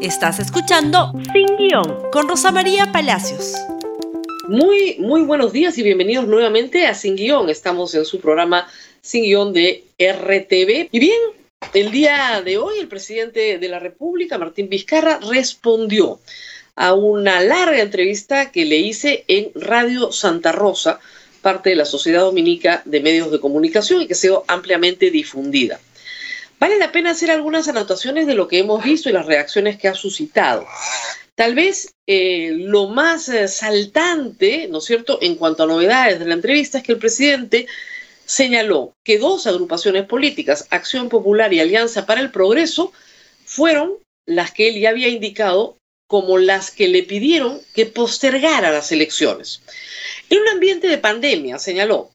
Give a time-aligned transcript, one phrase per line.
[0.00, 3.54] Estás escuchando Sin Guión con Rosa María Palacios.
[4.46, 7.50] Muy, muy buenos días y bienvenidos nuevamente a Sin Guión.
[7.50, 8.68] Estamos en su programa
[9.00, 10.88] Sin Guión de RTV.
[10.92, 11.18] Y bien,
[11.74, 16.20] el día de hoy el presidente de la República, Martín Vizcarra, respondió
[16.76, 21.00] a una larga entrevista que le hice en Radio Santa Rosa,
[21.42, 25.80] parte de la Sociedad Dominica de Medios de Comunicación y que ha sido ampliamente difundida.
[26.58, 29.88] Vale la pena hacer algunas anotaciones de lo que hemos visto y las reacciones que
[29.88, 30.66] ha suscitado.
[31.34, 36.26] Tal vez eh, lo más eh, saltante, ¿no es cierto?, en cuanto a novedades de
[36.26, 37.68] la entrevista es que el presidente
[38.24, 42.92] señaló que dos agrupaciones políticas, Acción Popular y Alianza para el Progreso,
[43.44, 43.94] fueron
[44.26, 45.76] las que él ya había indicado
[46.08, 49.62] como las que le pidieron que postergara las elecciones.
[50.28, 52.10] En un ambiente de pandemia, señaló,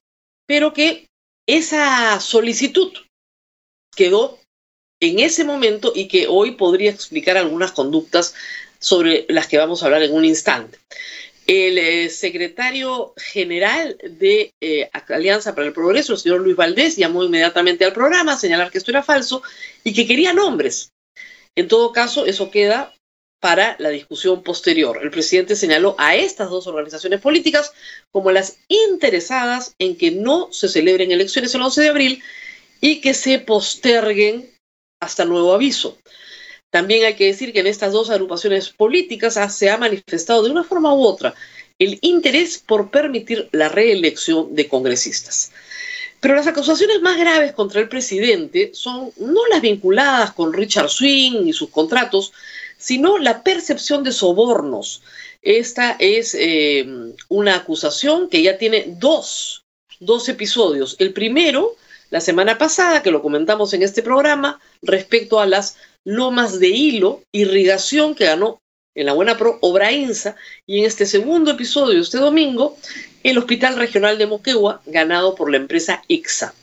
[0.45, 1.05] pero que
[1.47, 2.91] esa solicitud
[3.95, 4.39] quedó
[5.09, 8.33] en ese momento y que hoy podría explicar algunas conductas
[8.79, 10.77] sobre las que vamos a hablar en un instante.
[11.45, 17.23] El eh, secretario general de eh, Alianza para el Progreso, el señor Luis Valdés, llamó
[17.23, 19.43] inmediatamente al programa a señalar que esto era falso
[19.83, 20.91] y que quería nombres.
[21.55, 22.93] En todo caso, eso queda
[23.41, 24.99] para la discusión posterior.
[25.03, 27.73] El presidente señaló a estas dos organizaciones políticas
[28.09, 32.23] como las interesadas en que no se celebren elecciones el 11 de abril
[32.79, 34.52] y que se posterguen
[35.03, 35.97] hasta nuevo aviso.
[36.69, 40.63] También hay que decir que en estas dos agrupaciones políticas se ha manifestado de una
[40.63, 41.35] forma u otra
[41.79, 45.51] el interés por permitir la reelección de congresistas.
[46.19, 51.47] Pero las acusaciones más graves contra el presidente son no las vinculadas con Richard Swing
[51.47, 52.31] y sus contratos,
[52.77, 55.01] sino la percepción de sobornos.
[55.41, 56.87] Esta es eh,
[57.27, 59.65] una acusación que ya tiene dos,
[59.99, 60.95] dos episodios.
[60.99, 61.75] El primero
[62.13, 67.23] la semana pasada, que lo comentamos en este programa, respecto a las lomas de hilo,
[67.31, 68.61] irrigación que ganó
[68.93, 70.35] en la Buena Pro Obrainsa,
[70.67, 72.77] y en este segundo episodio, este domingo,
[73.23, 76.53] el Hospital Regional de Moquegua, ganado por la empresa IXA.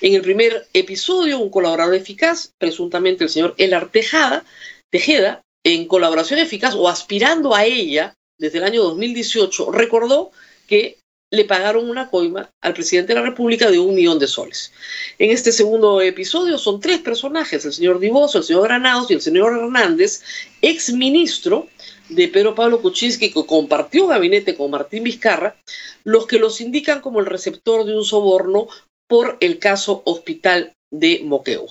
[0.00, 6.74] En el primer episodio, un colaborador eficaz, presuntamente el señor Elar Tejeda, en colaboración eficaz
[6.74, 10.32] o aspirando a ella desde el año 2018, recordó
[10.66, 10.98] que
[11.30, 14.72] le pagaron una coima al presidente de la República de un millón de soles.
[15.18, 19.20] En este segundo episodio son tres personajes, el señor Divoso, el señor Granados y el
[19.20, 20.22] señor Hernández,
[20.62, 21.68] ex ministro
[22.08, 25.56] de Pedro Pablo Kuczynski, que compartió gabinete con Martín Vizcarra,
[26.04, 28.68] los que los indican como el receptor de un soborno
[29.06, 31.66] por el caso Hospital de Moqueo.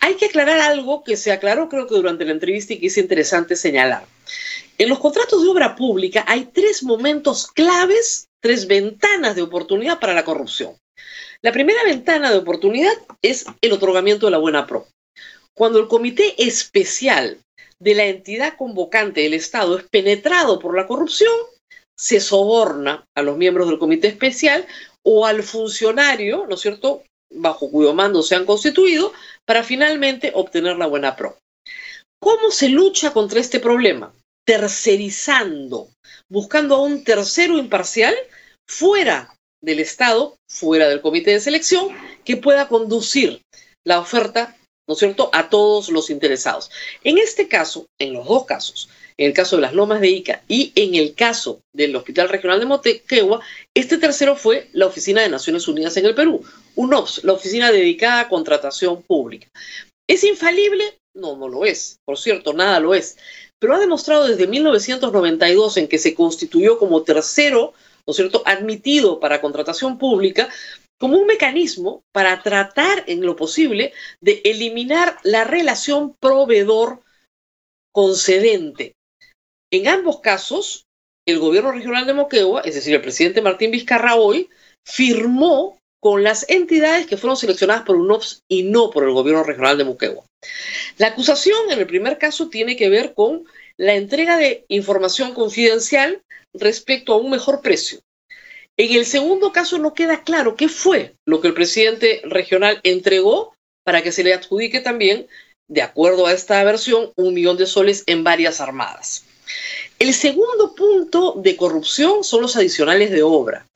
[0.00, 2.96] Hay que aclarar algo que se aclaró creo que durante la entrevista y que es
[2.96, 4.06] interesante señalar.
[4.78, 10.14] En los contratos de obra pública hay tres momentos claves tres ventanas de oportunidad para
[10.14, 10.76] la corrupción.
[11.42, 14.86] La primera ventana de oportunidad es el otorgamiento de la buena pro.
[15.56, 17.38] Cuando el comité especial
[17.80, 21.32] de la entidad convocante del Estado es penetrado por la corrupción,
[21.98, 24.66] se soborna a los miembros del comité especial
[25.04, 29.12] o al funcionario, ¿no es cierto?, bajo cuyo mando se han constituido,
[29.46, 31.38] para finalmente obtener la buena pro.
[32.20, 34.12] ¿Cómo se lucha contra este problema?
[34.48, 35.90] Tercerizando
[36.30, 38.14] buscando a un tercero imparcial
[38.66, 41.90] fuera del Estado, fuera del comité de selección,
[42.24, 43.42] que pueda conducir
[43.86, 44.56] la oferta,
[44.88, 46.70] ¿no es cierto?, a todos los interesados.
[47.04, 48.88] En este caso, en los dos casos,
[49.18, 52.58] en el caso de las Lomas de Ica y en el caso del Hospital Regional
[52.58, 53.42] de Motequegua,
[53.76, 56.42] este tercero fue la Oficina de Naciones Unidas en el Perú,
[56.74, 59.46] UNOPS, la oficina dedicada a contratación pública.
[60.08, 60.96] ¿Es infalible?
[61.18, 61.98] No, no lo es.
[62.04, 63.16] Por cierto, nada lo es
[63.58, 67.72] pero ha demostrado desde 1992 en que se constituyó como tercero,
[68.06, 70.48] ¿no es cierto?, admitido para contratación pública,
[70.98, 78.96] como un mecanismo para tratar en lo posible de eliminar la relación proveedor-concedente.
[79.70, 80.86] En ambos casos,
[81.26, 84.48] el gobierno regional de Moquegua, es decir, el presidente Martín Vizcarra hoy,
[84.84, 89.76] firmó con las entidades que fueron seleccionadas por UNOPS y no por el gobierno regional
[89.78, 90.24] de Moquegua.
[90.98, 93.44] La acusación en el primer caso tiene que ver con
[93.76, 96.22] la entrega de información confidencial
[96.54, 98.00] respecto a un mejor precio.
[98.76, 103.54] En el segundo caso no queda claro qué fue lo que el presidente regional entregó
[103.84, 105.26] para que se le adjudique también,
[105.68, 109.24] de acuerdo a esta versión, un millón de soles en varias armadas.
[109.98, 113.66] El segundo punto de corrupción son los adicionales de obra.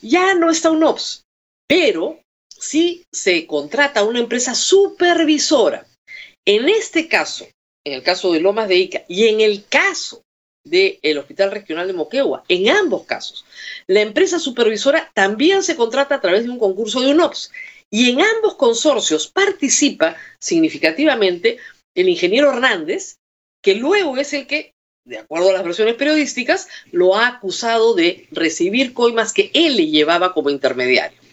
[0.00, 1.22] Ya no está un OPS,
[1.68, 5.86] pero sí se contrata una empresa supervisora
[6.46, 7.46] en este caso,
[7.84, 10.22] en el caso de Lomas de Ica y en el caso
[10.64, 13.44] del Hospital Regional de Moquegua, en ambos casos,
[13.88, 17.50] la empresa supervisora también se contrata a través de un concurso de UNOPS
[17.90, 21.58] y en ambos consorcios participa significativamente
[21.96, 23.16] el ingeniero Hernández,
[23.62, 24.72] que luego es el que,
[25.04, 29.86] de acuerdo a las versiones periodísticas, lo ha acusado de recibir coimas que él le
[29.86, 31.25] llevaba como intermediario.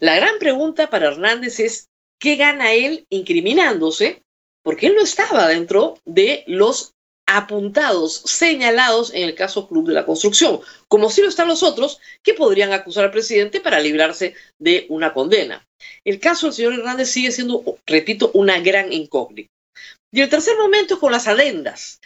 [0.00, 1.88] La gran pregunta para Hernández es,
[2.20, 4.22] ¿qué gana él incriminándose?
[4.62, 6.92] Porque él no estaba dentro de los
[7.26, 11.98] apuntados, señalados en el caso Club de la Construcción, como si lo están los otros
[12.22, 15.66] que podrían acusar al presidente para librarse de una condena.
[16.04, 19.50] El caso del señor Hernández sigue siendo, repito, una gran incógnita.
[20.12, 22.00] Y el tercer momento es con las adendas,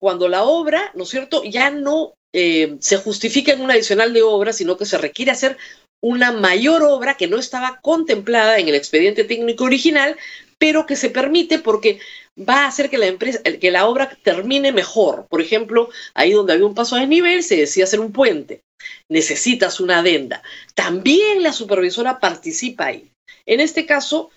[0.00, 4.22] cuando la obra, ¿no es cierto?, ya no eh, se justifica en un adicional de
[4.22, 5.58] obra, sino que se requiere hacer
[6.02, 10.16] una mayor obra que no estaba contemplada en el expediente técnico original,
[10.58, 12.00] pero que se permite porque
[12.38, 15.26] va a hacer que la empresa, que la obra termine mejor.
[15.28, 18.62] Por ejemplo, ahí donde había un paso de nivel, se decía hacer un puente.
[19.08, 20.42] Necesitas una adenda.
[20.74, 23.12] También la supervisora participa ahí.
[23.46, 24.30] En este caso,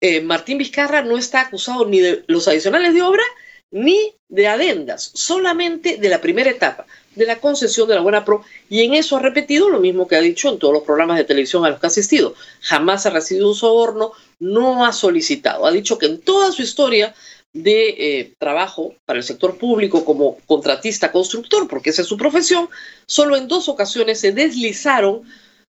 [0.00, 3.24] eh, Martín Vizcarra no está acusado ni de los adicionales de obra
[3.70, 8.44] ni de adendas, solamente de la primera etapa, de la concesión de la buena pro,
[8.68, 11.24] y en eso ha repetido lo mismo que ha dicho en todos los programas de
[11.24, 12.34] televisión a los que ha asistido.
[12.60, 15.66] Jamás ha recibido un soborno, no ha solicitado.
[15.66, 17.14] Ha dicho que en toda su historia
[17.52, 22.68] de eh, trabajo para el sector público como contratista constructor, porque esa es su profesión,
[23.06, 25.22] solo en dos ocasiones se deslizaron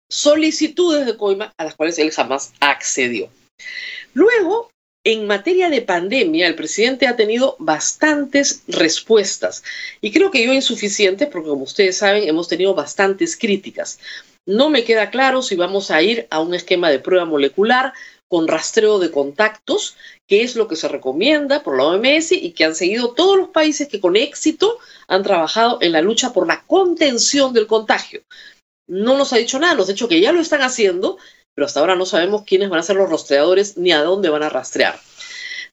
[0.09, 3.29] solicitudes de coima a las cuales él jamás accedió.
[4.13, 4.69] Luego,
[5.09, 9.63] en materia de pandemia, el presidente ha tenido bastantes respuestas
[10.01, 13.99] y creo que yo insuficientes porque como ustedes saben hemos tenido bastantes críticas.
[14.45, 17.93] No me queda claro si vamos a ir a un esquema de prueba molecular
[18.27, 19.95] con rastreo de contactos,
[20.27, 23.47] que es lo que se recomienda por la OMS y que han seguido todos los
[23.47, 24.77] países que con éxito
[25.07, 28.23] han trabajado en la lucha por la contención del contagio.
[28.87, 31.17] No nos ha dicho nada, nos ha dicho que ya lo están haciendo
[31.57, 34.43] pero hasta ahora no sabemos quiénes van a ser los rastreadores ni a dónde van
[34.43, 34.99] a rastrear.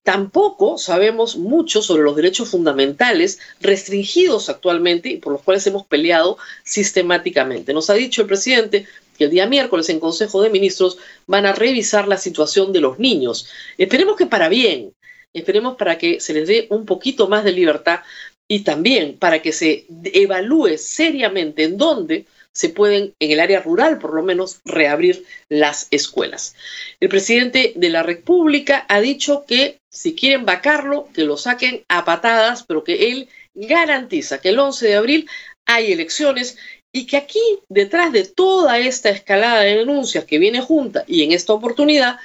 [0.02, 6.38] Tampoco sabemos mucho sobre los derechos fundamentales restringidos actualmente y por los cuales hemos peleado
[6.64, 7.75] sistemáticamente.
[7.75, 8.86] Nos ha dicho el presidente
[9.19, 10.96] que el día miércoles en Consejo de Ministros
[11.26, 13.46] van a revisar la situación de los niños.
[13.76, 14.94] Esperemos que para bien,
[15.34, 18.00] esperemos para que se les dé un poquito más de libertad
[18.48, 22.25] y también para que se evalúe seriamente en dónde
[22.55, 26.55] se pueden, en el área rural por lo menos, reabrir las escuelas.
[27.01, 32.05] El presidente de la República ha dicho que si quieren vacarlo, que lo saquen a
[32.05, 35.29] patadas, pero que él garantiza que el 11 de abril
[35.67, 36.56] hay elecciones
[36.93, 41.33] y que aquí, detrás de toda esta escalada de denuncias que viene junta y en
[41.33, 42.19] esta oportunidad,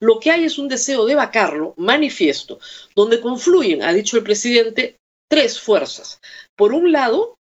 [0.00, 2.58] lo que hay es un deseo de vacarlo manifiesto,
[2.94, 4.96] donde confluyen, ha dicho el presidente,
[5.28, 6.20] tres fuerzas.
[6.56, 7.36] Por un lado,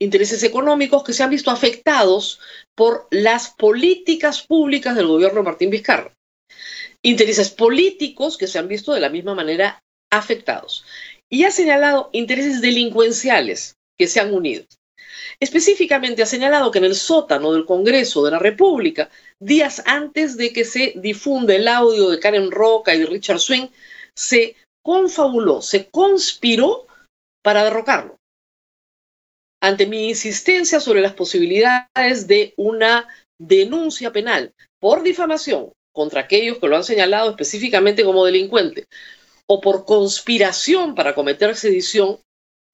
[0.00, 2.40] intereses económicos que se han visto afectados
[2.76, 6.14] por las políticas públicas del gobierno de Martín Vizcarra.
[7.02, 9.80] Intereses políticos que se han visto de la misma manera
[10.10, 10.84] afectados.
[11.28, 14.64] Y ha señalado intereses delincuenciales que se han unido.
[15.40, 19.10] Específicamente ha señalado que en el sótano del Congreso de la República,
[19.40, 23.68] días antes de que se difunda el audio de Karen Roca y de Richard Swing,
[24.14, 26.86] se confabuló, se conspiró
[27.42, 28.17] para derrocarlo
[29.60, 33.08] ante mi insistencia sobre las posibilidades de una
[33.38, 38.84] denuncia penal por difamación contra aquellos que lo han señalado específicamente como delincuente
[39.46, 42.20] o por conspiración para cometer sedición,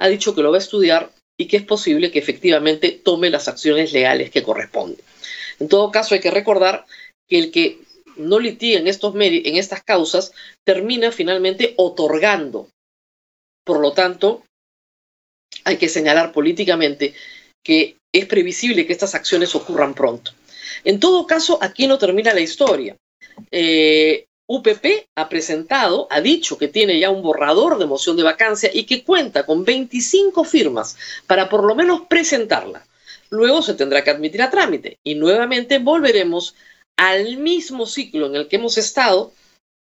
[0.00, 3.48] ha dicho que lo va a estudiar y que es posible que efectivamente tome las
[3.48, 5.00] acciones legales que corresponden.
[5.60, 6.84] En todo caso, hay que recordar
[7.28, 7.78] que el que
[8.16, 10.32] no litiga en, estos en estas causas
[10.64, 12.68] termina finalmente otorgando.
[13.64, 14.42] Por lo tanto,
[15.64, 17.14] hay que señalar políticamente
[17.64, 20.32] que es previsible que estas acciones ocurran pronto.
[20.84, 22.96] En todo caso, aquí no termina la historia.
[23.50, 28.70] Eh, UPP ha presentado, ha dicho que tiene ya un borrador de moción de vacancia
[28.72, 32.86] y que cuenta con 25 firmas para por lo menos presentarla.
[33.30, 36.54] Luego se tendrá que admitir a trámite y nuevamente volveremos
[36.96, 39.32] al mismo ciclo en el que hemos estado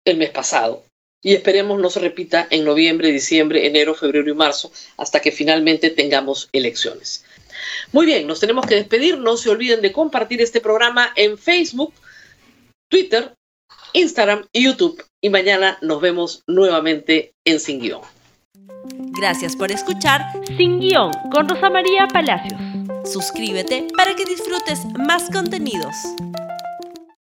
[0.05, 0.83] el mes pasado,
[1.23, 5.89] y esperemos no se repita en noviembre, diciembre, enero, febrero y marzo, hasta que finalmente
[5.89, 7.23] tengamos elecciones.
[7.93, 9.17] Muy bien, nos tenemos que despedir.
[9.17, 11.93] No se olviden de compartir este programa en Facebook,
[12.89, 13.33] Twitter,
[13.93, 15.01] Instagram y YouTube.
[15.21, 18.01] Y mañana nos vemos nuevamente en Sin Guión.
[19.17, 20.21] Gracias por escuchar
[20.57, 22.59] Sin Guión con Rosa María Palacios.
[23.05, 25.95] Suscríbete para que disfrutes más contenidos.